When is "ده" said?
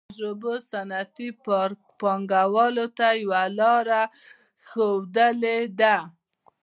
5.79-5.95